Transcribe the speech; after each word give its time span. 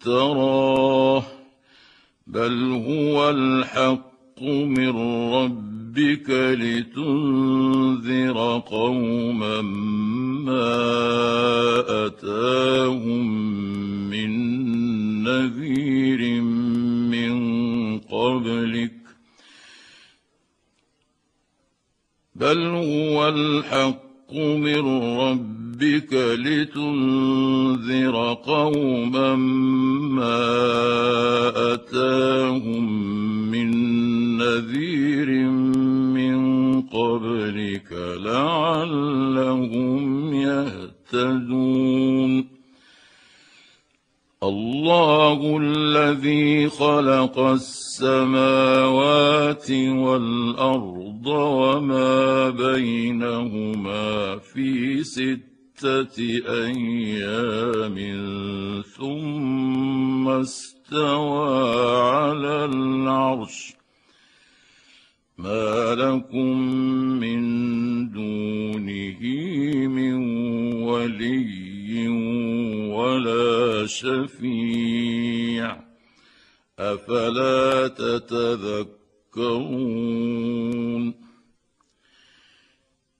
افتراه 0.00 1.24
بل 2.26 2.82
هو 2.88 3.30
الحق 3.30 4.42
من 4.42 4.88
ربك 5.34 6.30
لتنذر 6.60 8.38
قوما 8.66 9.62
ما 10.42 10.86
أتاهم 12.06 13.26
من 14.10 14.30
نذير 15.22 16.40
من 17.10 17.98
قبلك. 17.98 18.92
بل 22.34 22.58
هو 22.58 23.28
الحق 23.28 24.34
من 24.34 24.80
ربك 25.18 25.49
لتنذر 26.14 28.34
قوما 28.34 29.36
ما 30.16 30.42
أتاهم 31.72 32.84
من 33.50 33.70
نذير 34.38 35.28
من 36.16 36.38
قبلك 36.82 37.92
لعلهم 38.16 40.02
يهتدون. 40.34 42.60
الله 44.42 45.58
الذي 45.62 46.68
خلق 46.68 47.38
السماوات 47.38 48.90
والأرض 49.70 51.26
وما 51.26 52.50
بينهما 52.50 54.38
في 54.38 55.04
سته 55.04 55.49
أيام 55.86 57.96
ثم 58.82 60.28
استوى 60.28 62.00
على 62.00 62.64
العرش. 62.64 63.72
ما 65.38 65.94
لكم 65.94 66.58
من 67.20 67.40
دونه 68.10 69.20
من 69.88 70.14
ولي 70.82 72.08
ولا 72.88 73.86
شفيع. 73.86 75.80
أفلا 76.78 77.88
تتذكرون؟ 77.88 78.90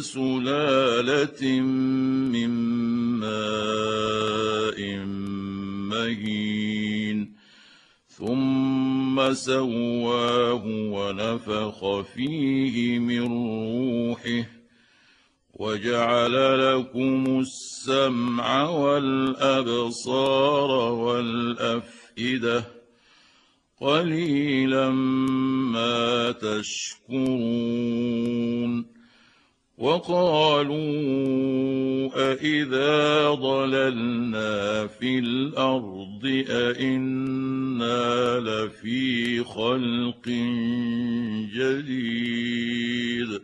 سلالة 0.00 1.60
من 2.32 2.50
ماء 3.20 4.80
مهين 5.90 7.36
ثم 8.08 9.32
سواه 9.32 10.62
ونفخ 10.66 12.00
فيه 12.00 12.98
من 12.98 13.22
روحه 13.22 14.44
وجعل 15.54 16.34
لكم 16.72 17.40
السمع 17.40 18.68
والأبصار 18.68 20.70
والأفئدة 20.92 22.64
قليلا 23.80 24.90
ما 25.70 26.32
تشكرون 26.32 27.76
وقالوا 29.78 30.80
أإذا 32.16 33.30
ضللنا 33.30 34.86
في 34.86 35.18
الأرض 35.18 36.44
أإنا 36.50 38.40
لفي 38.40 39.44
خلق 39.44 40.28
جديد 41.54 43.40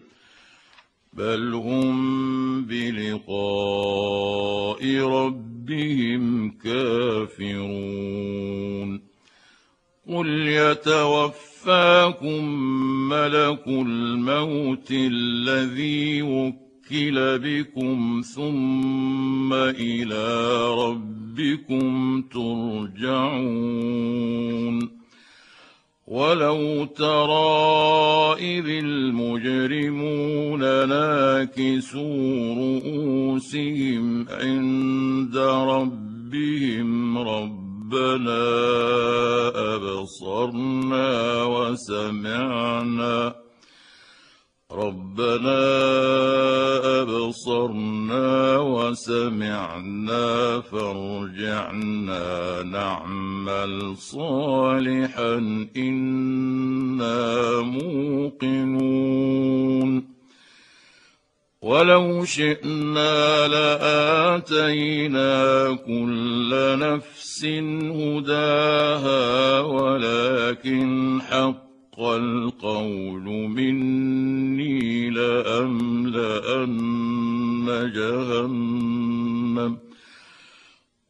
بل 1.13 1.55
هم 1.55 2.65
بلقاء 2.65 4.03
ربهم 4.97 6.51
كافرون 6.51 8.23
قل 10.09 10.49
يتوفاكم 11.63 12.45
ملك 13.09 13.63
الموت 13.69 14.91
الذي 14.91 16.23
وكل 16.23 17.39
بكم 17.39 18.23
ثم 18.35 19.53
إلى 19.53 20.59
ربكم 20.75 22.23
ترجعون 22.23 23.43
ولو 26.07 26.85
ترى 26.85 28.35
اذ 28.39 28.69
المجرمون 28.85 30.61
ناكسوا 30.89 32.55
رؤوسهم 32.55 34.29
عند 34.29 35.37
ربهم 35.37 37.19
رب 37.19 37.62
ربنا 37.93 39.75
أبصرنا 39.75 41.45
وسمعنا. 41.45 43.35
ربنا 44.73 45.65
أبصرنا 47.01 48.59
وسمعنا 48.59 50.61
فارجعنا 50.61 52.63
نعمل 52.63 53.97
صالحا 53.97 55.35
إنا 55.77 57.61
موقنون. 57.61 59.82
ولو 61.63 62.25
شئنا 62.25 63.49
لآتينا 63.49 65.33
كل 65.87 66.79
نفس 66.79 67.45
هداها 67.95 69.61
ولكن 69.61 71.21
حق 71.23 72.01
القول 72.01 73.23
مني 73.49 75.11
لأملأن 75.11 76.73
جهنم 77.95 79.79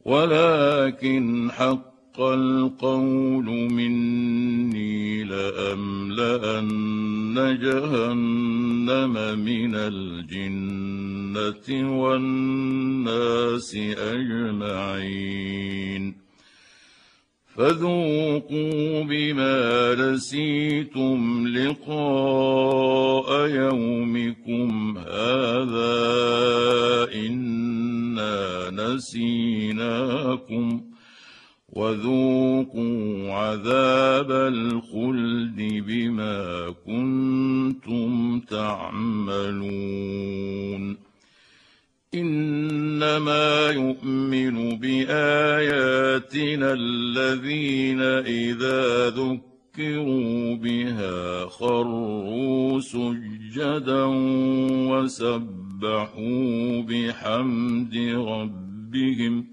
ولكن 0.05 1.51
حق 1.51 1.92
حق 2.13 2.21
القول 2.21 3.45
مني 3.71 5.23
لأملأن 5.23 6.73
جهنم 7.61 9.39
من 9.39 9.75
الجنة 9.75 11.67
والناس 12.01 13.75
أجمعين. 13.97 15.23
فذوقوا 17.55 19.03
بما 19.03 19.95
نسيتم 19.95 21.47
لقاء 21.47 23.47
يومكم 23.47 24.97
هذا 24.97 25.93
إنا 27.15 28.69
نسيناكم. 28.71 30.92
وذوقوا 31.75 33.31
عذاب 33.33 34.31
الخلد 34.31 35.83
بما 35.87 36.73
كنتم 36.85 38.39
تعملون. 38.39 40.03
إنما 42.15 43.69
يؤمن 43.69 44.79
بآياتنا 44.79 46.73
الذين 46.73 48.01
إذا 48.01 49.09
ذكروا 49.09 50.55
بها 50.55 51.45
خروا 51.45 52.79
سجدا 52.79 54.03
وسبحوا 54.89 56.81
بحمد 56.81 57.95
ربهم 58.15 59.52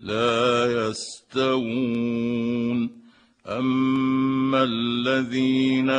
لا 0.00 0.88
يستوون. 0.88 3.00
أما 3.46 4.62
الذين 4.62 5.90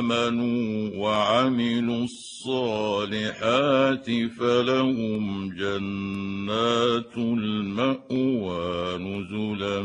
آمنوا 0.00 0.90
وعملوا 0.96 2.04
الصالحات 2.04 4.10
فلهم 4.38 5.54
جنات 5.54 7.16
المأوى 7.16 8.98
نزلا 8.98 9.80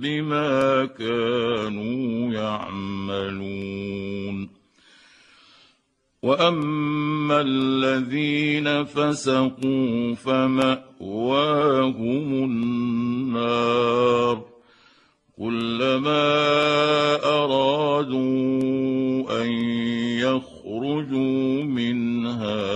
بما 0.00 0.84
كانوا 0.84 2.32
يعملون. 2.32 4.57
واما 6.22 7.40
الذين 7.40 8.84
فسقوا 8.84 10.14
فماواهم 10.14 10.84
النار 12.44 14.44
كلما 15.38 16.34
ارادوا 17.24 18.62
ان 19.42 19.52
يخرجوا 20.18 21.62
منها 21.62 22.66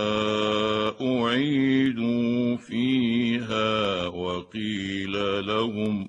اعيدوا 1.01 2.57
فيها 2.57 4.07
وقيل 4.07 5.47
لهم 5.47 6.09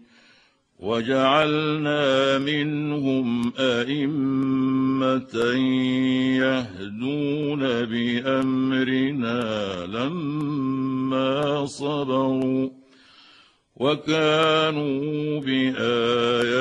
وجعلنا 0.81 2.37
منهم 2.37 3.53
أئمة 3.59 5.35
يهدون 6.41 7.59
بأمرنا 7.85 9.41
لما 9.85 11.65
صبروا 11.65 12.69
وكانوا 13.75 15.39
بآياتنا 15.39 16.51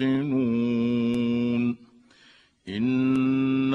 يوقنون 0.00 0.64
إن 2.68 3.74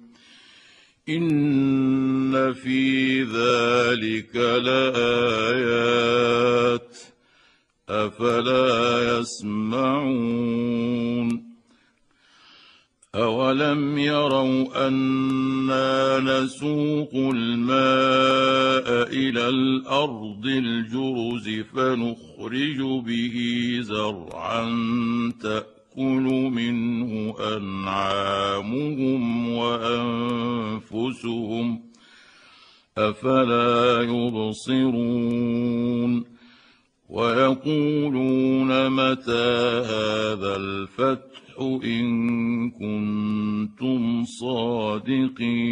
إن 1.17 2.53
في 2.53 3.23
ذلك 3.23 4.35
لآيات 4.65 5.91
أفلا 7.89 9.19
يسمعون 9.19 10.71
أولم 13.15 13.97
يروا 13.97 14.87
أنا 14.87 16.19
نسوق 16.19 17.09
الماء 17.13 18.87
إلى 19.11 19.49
الأرض 19.49 20.45
الجرز 20.45 21.49
فنخرج 21.75 22.81
به 23.05 23.77
زرعا 23.81 24.65
تاكل 25.95 26.23
منه 26.51 27.35
انعامهم 27.57 29.49
وانفسهم 30.29 31.11
افلا 32.97 34.01
يبصرون 34.01 35.31
ويقولون 37.09 38.89
متى 38.89 39.81
هذا 39.85 40.55
الفتح 40.55 41.41
ان 41.83 42.69
كنتم 42.71 44.23
صادقين 44.25 45.71